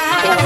[0.00, 0.39] back.